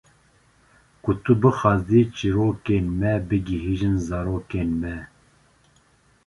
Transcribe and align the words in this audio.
Ku 1.03 1.11
tu 1.23 1.31
bixwazî 1.41 2.01
çêrokên 2.15 2.85
me 2.99 3.13
bigihîjin 3.27 3.95
zarokên 4.07 4.69
me. 4.81 4.95